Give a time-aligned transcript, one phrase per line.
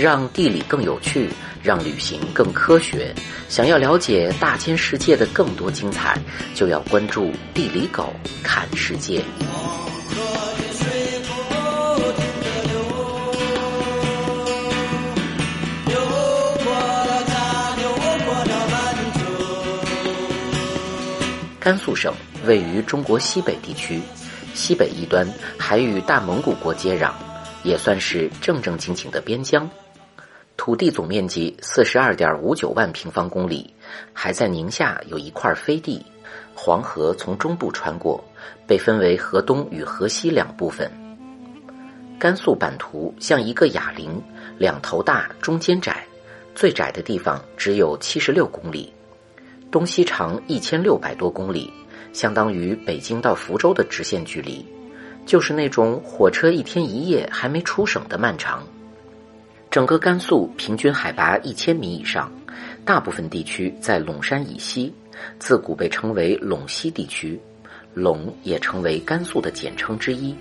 [0.00, 1.28] 让地理更有趣，
[1.62, 3.14] 让旅行更科学。
[3.48, 6.18] 想要了解大千世界的更多精彩，
[6.54, 9.22] 就要关注地理狗看世界。
[21.62, 22.12] 甘肃省
[22.46, 24.00] 位于中国西北地区，
[24.54, 25.28] 西北一端
[25.58, 27.12] 还与大蒙古国接壤，
[27.62, 29.68] 也算是正正经经的边疆。
[30.60, 33.72] 土地总面积四十二点五九万平方公里，
[34.12, 36.04] 还在宁夏有一块飞地。
[36.54, 38.22] 黄河从中部穿过，
[38.66, 40.92] 被分为河东与河西两部分。
[42.18, 44.22] 甘肃版图像一个哑铃，
[44.58, 46.04] 两头大，中间窄，
[46.54, 48.92] 最窄的地方只有七十六公里。
[49.70, 51.72] 东西长一千六百多公里，
[52.12, 54.62] 相当于北京到福州的直线距离，
[55.24, 58.62] 就是那种火车一天一夜还没出省的漫长。
[59.70, 62.28] 整个甘肃平均海拔一千米以上，
[62.84, 64.92] 大部分地区在陇山以西，
[65.38, 67.40] 自古被称为陇西地区，
[67.94, 70.34] 陇也成为甘肃的简称之一。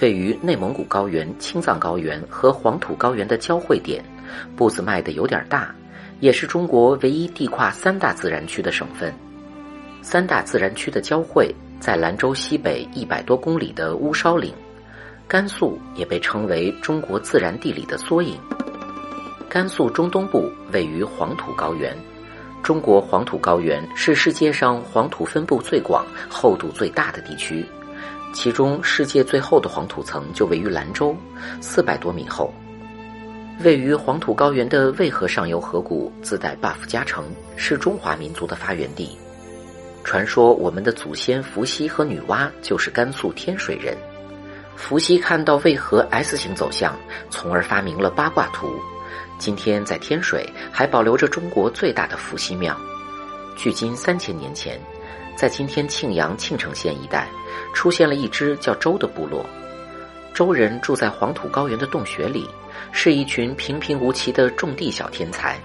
[0.00, 4.04] 位于内蒙古高原、青藏高原和黄土高原的交汇点，
[4.54, 5.74] 步子迈的有点大。
[6.20, 9.12] 也是中国唯一地跨三大自然区的省份。
[10.02, 14.52] 三大自然区的交汇在兰州西北一百多公里的乌梢岭，
[15.28, 18.40] 甘肃也被称为中国自然地理的缩影。
[19.46, 21.94] 甘肃中东部位于黄土高原，
[22.62, 27.62] 中国黄土高原是世界上黄土分布最广、厚度最大的地区，
[28.32, 31.14] 其中世界最厚的黄土层就位于兰州，
[31.60, 32.50] 四百多米厚。
[33.62, 39.18] 位于黄土高原的渭河上游河谷自带 buff 加成，是中华民族的发源地。
[40.04, 43.94] 传说我们的祖先伏羲和女娲就是甘肃天水人。
[44.78, 46.96] 伏羲看到渭河 S 型走向，
[47.28, 48.80] 从而发明了八卦图。
[49.36, 52.74] 今天在天水还保留着中国最大的伏羲庙。
[53.56, 54.80] 距今三千年前，
[55.36, 57.28] 在今天庆阳庆城县一带，
[57.74, 59.44] 出现了一支叫周的部落。
[60.32, 62.48] 周人住在黄土高原的洞穴里。
[62.92, 65.58] 是一群平平无奇的种地小天才，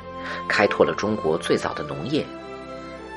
[0.48, 2.26] 开拓了中国最早的农业。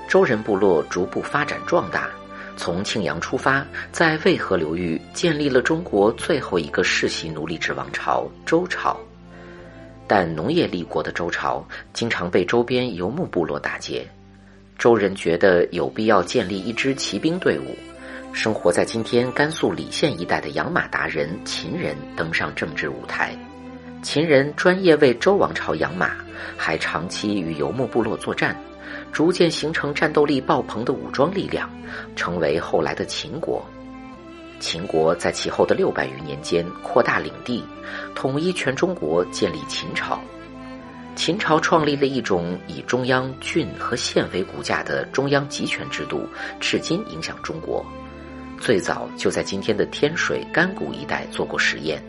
[0.07, 2.11] 周人部落逐步发展壮大，
[2.57, 8.99] 从庆阳出发，在渭河流域建立了中国最后一个世袭奴隶制王朝——周朝。
[10.09, 14.07] 但农业立国的周朝经常被周边游牧部落打劫，
[14.79, 17.77] 周人觉得有必要建立一支骑兵队伍。
[18.33, 23.37] 生活在今天甘肃礼县一带的养马达人秦人登上政治舞台。
[24.03, 26.13] 秦人专业为周王朝养马，
[26.57, 28.57] 还长期与游牧部落作战，
[29.13, 31.71] 逐渐形成战斗力爆棚的武装力量，
[32.15, 33.65] 成为后来的秦国。
[34.59, 37.63] 秦国在其后的六百余年间扩大领地，
[38.15, 40.19] 统一全中国，建立秦朝。
[41.15, 46.27] 秦朝创立了一种以中央郡和县为骨架的中央集权制度，
[46.61, 47.85] 至今影响中国。
[48.59, 52.03] 最早就在今天的天水、甘谷一带做过实验。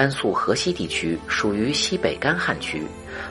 [0.00, 2.82] 甘肃河西地区属于西北干旱区，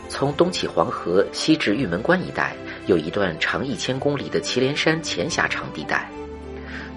[0.08, 6.08] 从东起黄河，西至玉门关一带，有一段长一千公里的祁连山前狭长地带，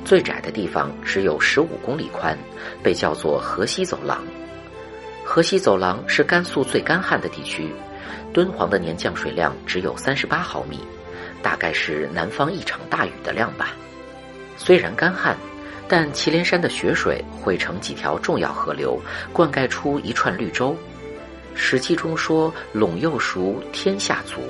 [0.04, 2.38] 最窄的地方只有十五公里宽，
[2.82, 4.22] 被叫做河西走廊。
[5.24, 7.74] 河西走廊是甘肃最干旱的地区，
[8.30, 10.80] 敦煌的年降水量只有三十八毫米，
[11.42, 13.74] 大概是南方一场大雨的量吧。
[14.58, 15.34] 虽然干旱。
[15.92, 18.98] 但祁连山的雪水汇成几条重要河流，
[19.30, 20.70] 灌溉出一串绿洲。
[21.54, 24.40] 《史记》中说：“陇右熟，天下足。”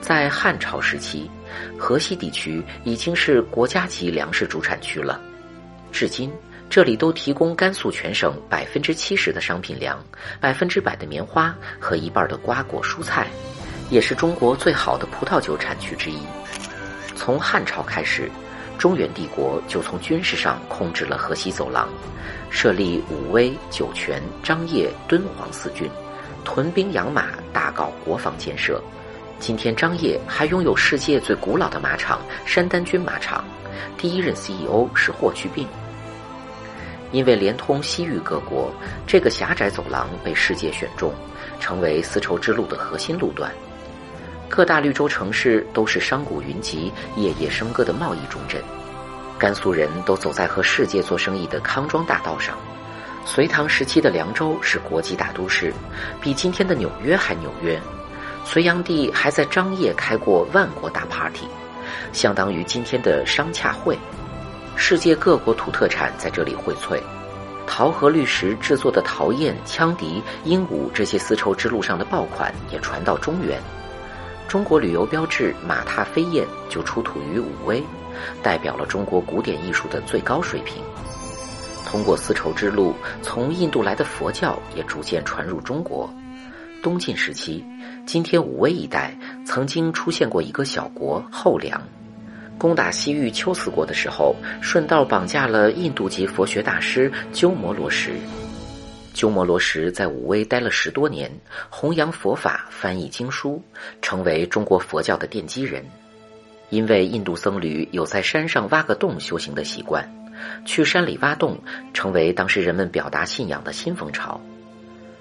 [0.00, 1.30] 在汉朝时期，
[1.76, 5.20] 河西地区已经是国家级粮食主产区了。
[5.92, 6.32] 至今，
[6.70, 10.02] 这里都提供甘肃全省百分之七十的商品粮、
[10.40, 13.26] 百分之百的棉花和一半的瓜果蔬菜，
[13.90, 16.22] 也是中国最好的葡萄酒产区之一。
[17.14, 18.30] 从汉朝开始。
[18.80, 21.86] 中原帝国就从军事上控制了河西走廊，
[22.48, 25.86] 设立武威、酒泉、张掖、敦煌四郡，
[26.46, 28.82] 屯兵养马，大搞国防建设。
[29.38, 33.44] 今天张掖还拥有世界最古老的马场——山丹军马场，
[33.98, 35.68] 第一任 CEO 是霍去病。
[37.12, 38.72] 因为连通西域各国，
[39.06, 41.12] 这个狭窄走廊被世界选中，
[41.60, 43.52] 成为丝绸之路的核心路段。
[44.50, 48.60] 各大绿洲城市都是商贾云集、夜夜笙歌的贸易重镇，
[49.38, 52.58] 甘肃人都走在和世界做生意的康庄大道上。
[53.24, 55.72] 隋唐时期的凉州是国际大都市，
[56.20, 57.80] 比今天的纽约还纽约。
[58.44, 61.46] 隋炀帝还在张掖开过万国大 party，
[62.12, 63.96] 相当于今天的商洽会。
[64.74, 67.00] 世界各国土特产在这里荟萃，
[67.68, 73.62] 桃核绿石制作的陶砚、羌笛、鹦鹉这些丝绸之路上的爆款也传到中原。
[74.50, 77.80] 中国旅游标志马踏飞燕就出土于武威，
[78.42, 80.82] 代表了中国古典艺术的最高水平。
[81.86, 82.92] 通过丝绸之路，
[83.22, 86.12] 从印度来的佛教也逐渐传入中国。
[86.82, 87.64] 东晋时期，
[88.04, 89.16] 今天武威一带
[89.46, 91.80] 曾经出现过一个小国后梁。
[92.58, 98.14] 攻打西域龟兹国的时候，顺道绑架了印度籍佛学大师鸠摩罗什。
[99.20, 101.30] 鸠摩罗什在武威待了十多年，
[101.68, 103.62] 弘扬佛法，翻译经书，
[104.00, 105.84] 成为中国佛教的奠基人。
[106.70, 110.10] 因为印度僧侣有在山上挖个洞修行的习惯，
[110.64, 111.58] 去山里挖洞
[111.92, 114.40] 成为当时人们表达信仰的新风潮。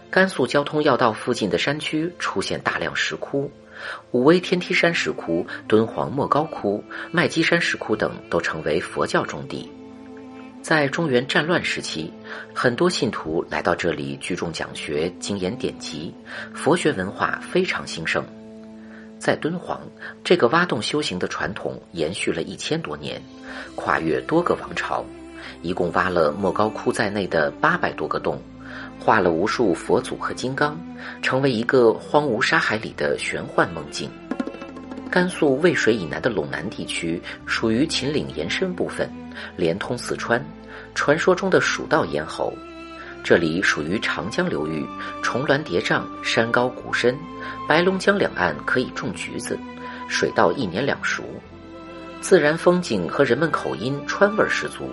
[0.09, 3.51] 甘肃交通要道附近的山区出现大量石窟。
[4.11, 6.81] 武威天梯山石窟、敦煌莫高窟、
[7.11, 9.69] 麦积山石窟等都成为佛教重地。
[10.61, 12.11] 在中原战乱时期，
[12.53, 16.13] 很多信徒来到这里聚众讲学、精研典籍，
[16.53, 18.23] 佛学文化非常兴盛。
[19.17, 19.81] 在敦煌，
[20.23, 23.21] 这个挖洞修行的传统延续了一千多年，
[23.75, 25.03] 跨越多个王朝，
[25.61, 28.39] 一共挖了莫高窟在内的八百多个洞。
[28.99, 30.79] 画了无数佛祖和金刚，
[31.21, 34.11] 成为一个荒芜沙海里的玄幻梦境。
[35.09, 39.09] 甘肃渭水以南的陇南地区属于秦岭延伸部分，
[39.57, 40.43] 连通四川。
[40.93, 42.53] 传说中的蜀道咽喉，
[43.23, 44.85] 这里属于长江流域，
[45.23, 47.17] 重峦叠嶂，山高谷深。
[47.67, 49.57] 白龙江两岸可以种橘子，
[50.07, 51.23] 水稻一年两熟，
[52.21, 54.89] 自然风景和人们口音川味十足。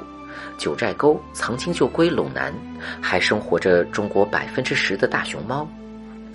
[0.58, 2.54] 九寨沟曾经就归陇南，
[3.00, 5.68] 还生活着中国百分之十的大熊猫。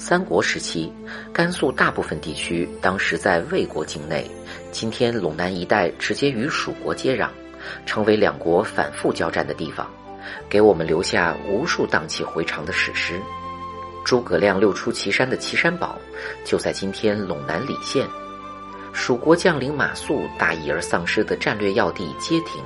[0.03, 0.91] 三国时期，
[1.31, 4.25] 甘肃大部分地区当时在魏国境内，
[4.71, 7.29] 今天陇南一带直接与蜀国接壤，
[7.85, 9.87] 成为两国反复交战的地方，
[10.49, 13.21] 给我们留下无数荡气回肠的史诗。
[14.03, 15.95] 诸葛亮六出祁山的祁山堡，
[16.43, 18.07] 就在今天陇南礼县。
[18.91, 22.59] 蜀国将领马谡大意而丧失的战略要地街亭，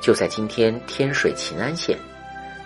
[0.00, 1.98] 就在今天天水秦安县。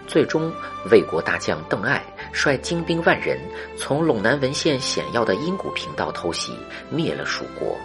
[0.07, 0.53] 最终，
[0.91, 3.39] 魏国大将邓艾率精兵万人
[3.77, 6.53] 从陇南文县险要的阴谷平道偷袭，
[6.91, 7.77] 灭了蜀国。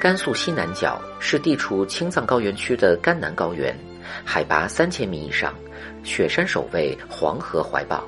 [0.00, 3.76] 甘肃西南角是地处青藏高原区的甘南高原，
[4.24, 5.54] 海拔三千米以上，
[6.02, 8.02] 雪山守卫，黄河怀抱。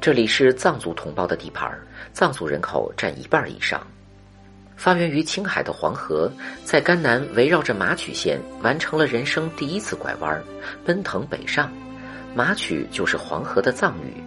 [0.00, 1.68] 这里是藏族同胞的地盘，
[2.12, 3.84] 藏族人口占一半以上。
[4.76, 6.30] 发源于青海的黄河，
[6.62, 10.40] 在甘南围绕着马曲县完成了人生第一次拐弯，
[10.84, 11.72] 奔腾北上。
[12.34, 14.22] 马曲就是黄河的藏语。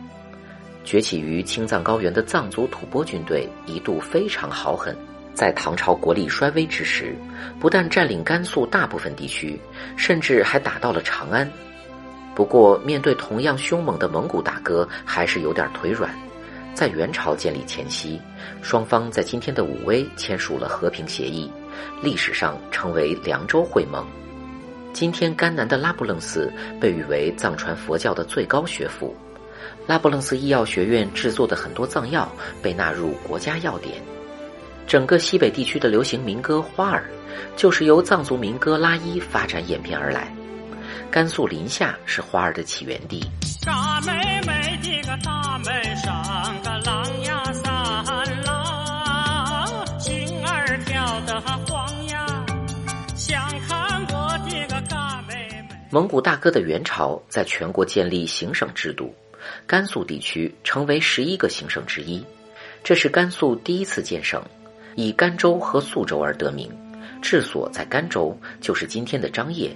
[0.83, 4.95] 崛起于青藏高原的藏族吐蕃军队一度非常豪狠，
[5.33, 7.15] 在唐朝国力衰微之时，
[7.59, 9.59] 不但占领甘肃大部分地区，
[9.95, 11.49] 甚至还打到了长安。
[12.33, 16.09] 不过，面对同样凶猛的蒙古大哥，还是有点腿软。
[16.73, 18.19] 在元朝建立前夕，
[18.61, 21.51] 双方在今天的武威签署了和平协议，
[22.01, 24.07] 历史上称为凉州会盟。
[24.93, 29.13] 今天甘南的拉卜楞寺被誉为藏传佛教的最高学府，
[29.89, 32.31] 拉卜楞寺医药学院制作的很多藏药
[32.61, 33.95] 被纳入国家药典。
[34.85, 37.09] 整个西北地区的流行民歌《花儿》，
[37.59, 40.31] 就是由藏族民歌拉伊发展演变而来。
[41.09, 43.19] 甘肃临夏是花儿的起源地。
[43.65, 44.13] 大妹
[44.45, 52.45] 妹的个大妹上个狼呀三郎，心儿跳得慌呀，
[53.15, 55.33] 想看我的个大妹
[55.67, 55.75] 妹。
[55.89, 59.11] 蒙古大哥的元朝在全国建立行省制度，
[59.69, 62.25] 甘肃地区成为十一个行省之一，
[62.83, 64.43] 这是甘肃第一次建省，
[64.95, 66.67] 以甘州和肃州而得名，
[67.21, 69.69] 治所在甘州，就是今天的张掖。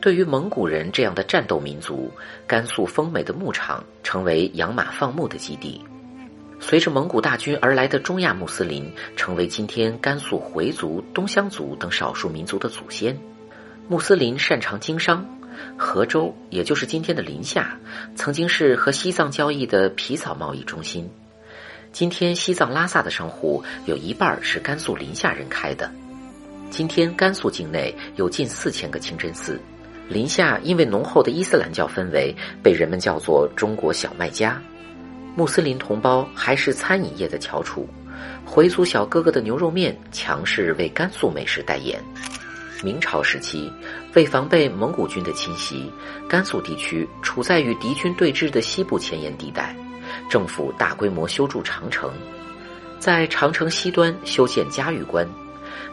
[0.00, 2.10] 对于蒙古人这样的战斗民族，
[2.46, 5.84] 甘肃丰美的牧场成为养马放牧的基地。
[6.58, 13.14] 随着蒙古大军而来的中亚穆斯林，成为今天甘肃回族、东乡族等少数民族的祖先。
[13.88, 15.22] 穆斯林擅长经商，
[15.76, 17.78] 河州也就是今天的临夏，
[18.14, 21.08] 曾经是和西藏交易的皮草贸易中心。
[21.92, 25.90] 今天西藏拉萨的商户有一半是甘肃临夏人开的。
[26.70, 29.60] 今天甘肃境内有近四千个清真寺。
[30.08, 34.60] 临夏因为浓厚的伊斯兰教氛围，被人们叫做“中国小麦家”。
[35.36, 37.88] 穆斯林同胞还是餐饮业的翘楚，
[38.44, 42.02] 回族小哥哥的牛肉面强势为甘肃美食代言。
[42.82, 43.70] 明朝时期，
[44.14, 45.90] 为防备蒙古军的侵袭，
[46.28, 49.74] 甘肃地区处在与敌军对峙的西部前沿地带，
[50.28, 52.12] 政府大规模修筑长城，
[52.98, 55.28] 在长城西端修建嘉峪关，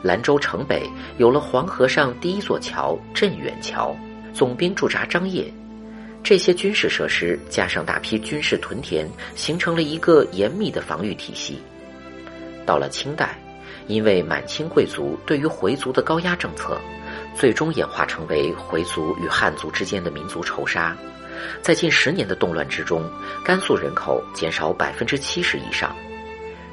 [0.02, 3.96] 兰州城北有了黄河上第一座桥镇远桥。
[4.34, 5.52] 总兵驻扎张掖，
[6.22, 11.60] 这些军事设施加上大批军事屯田，形成了一个严密的防御体系。
[12.64, 13.36] 到了清代，
[13.88, 16.78] 因为满清贵族对于回族的高压政策，
[17.34, 20.96] 最终演化成为回族与汉族之间的民族仇杀。
[21.62, 23.10] 在近十年的动乱之中，
[23.44, 25.96] 甘肃人口减少百分之七十以上，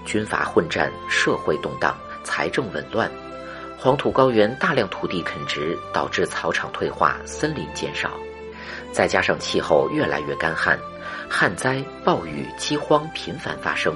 [0.04, 3.10] 军阀混战，社会动荡，财政紊乱，
[3.78, 8.10] 黄土高原大量土地垦殖，导致草场退化，森林减少，
[8.90, 10.78] 再加上气候越来越干旱，
[11.28, 13.94] 旱灾、暴雨、饥荒频繁发生，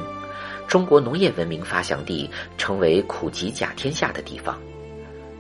[0.69, 4.61] 中国农业文明发祥地成为苦极甲天下的地方。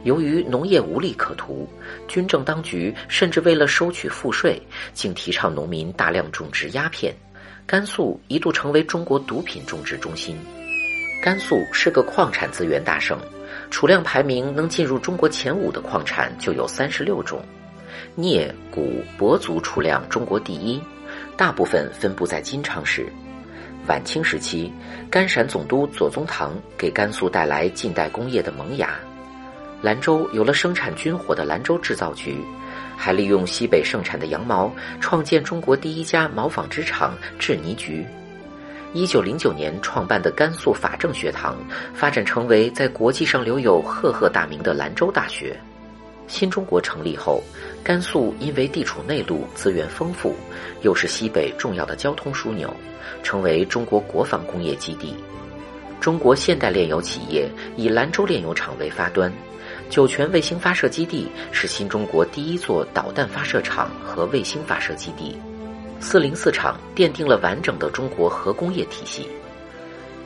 [0.04, 1.68] 由于农业无利可图，
[2.06, 4.60] 军政当局甚至为了收取赋税，
[4.94, 7.14] 竟提倡农民大量种植鸦片。
[7.66, 10.38] 甘肃一度成为中国毒品种植中心。
[11.22, 13.18] 甘肃是个矿产资源大省，
[13.70, 17.42] 储量排名能进入中国前五的矿产就有三十六种，
[18.16, 20.80] 镍、钴、铂族储量中国第一，
[21.36, 23.06] 大部分分布在金昌市。
[23.88, 24.70] 晚清时期，
[25.10, 28.90] 甘陕总督左宗棠给甘肃带来近代工业的萌芽。
[29.80, 32.44] 兰州有了生产军火的兰州制造局，
[32.98, 38.04] 还利用西北盛产的羊毛，创建中国第一家毛纺织厂制泥局。
[38.92, 41.56] 一九零九年创办的甘肃法政学堂，
[41.94, 45.58] 发展成为在国际上留有赫赫大名的兰州大学。
[46.28, 47.42] 新中国成立后，
[47.82, 50.34] 甘肃因为地处内陆，资源丰富，
[50.82, 52.72] 又是西北重要的交通枢纽，
[53.22, 55.14] 成为中国国防工业基地。
[56.00, 59.32] 中国现代炼油企业以兰州炼油厂为发端。
[59.90, 65.36] 酒泉卫星发射基地是新中国第一座导弹发射场和卫星发射基地，
[65.98, 69.26] 四零四厂奠定了完整的中国核工业体系。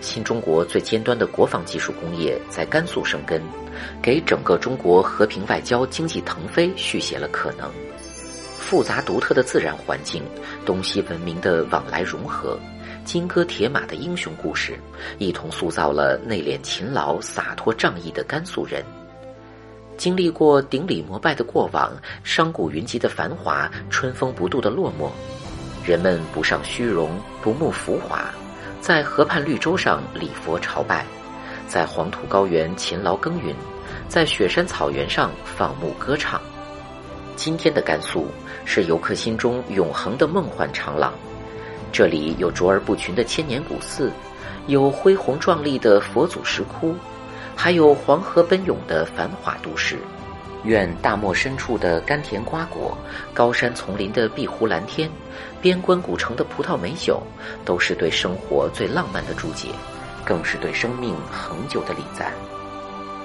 [0.02, 3.40] 新中国最尖端的国防技术工业在甘肃生根，
[4.02, 7.70] 给整个中国和平外交、经济腾飞续写了可能。
[8.58, 10.22] 复杂独特的自然环境，
[10.66, 12.58] 东西文明的往来融合，
[13.04, 14.78] 金戈铁马的英雄故事，
[15.18, 18.82] 一同塑造了内敛勤劳、洒脱仗义的甘肃人。
[19.98, 21.92] 经历过顶礼膜拜的过往，
[22.24, 25.10] 商贾云集的繁华，春风不度的落寞，
[25.86, 27.10] 人们不尚虚荣，
[27.42, 28.32] 不慕浮华，
[28.82, 31.06] 在河畔绿洲上礼佛朝拜，
[31.68, 33.54] 在黄土高原勤劳耕耘，
[34.08, 36.40] 在雪山草原上放牧歌唱。
[37.36, 38.26] 今天的甘肃
[38.64, 41.12] 是游客心中永恒的梦幻长廊，
[41.92, 44.10] 这里有卓而不群的千年古寺，
[44.66, 46.92] 有恢宏壮丽的佛祖石窟。
[47.54, 49.96] 还有黄河奔涌的繁华都市，
[50.64, 52.96] 愿大漠深处的甘甜瓜果，
[53.34, 55.10] 高山丛林的碧湖蓝天，
[55.60, 57.22] 边关古城的葡萄美酒，
[57.64, 59.68] 都是对生活最浪漫的注解，
[60.24, 62.32] 更是对生命恒久的礼赞。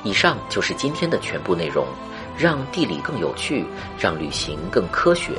[0.03, 1.85] 以上就是今天的全部内容，
[2.37, 3.65] 让地理更有趣，
[3.99, 5.31] 让旅行更科学。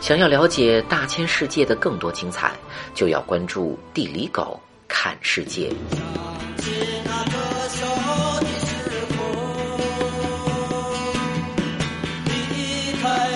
[0.00, 2.52] 想要了解大千世界的更多精彩，
[2.94, 5.72] 就要关注地理狗看世界。
[13.06, 13.35] my